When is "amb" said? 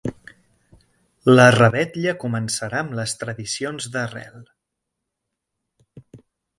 2.85-2.97